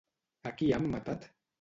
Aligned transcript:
A 0.51 0.55
qui 0.61 0.71
han 0.79 0.89
matat? 0.97 1.33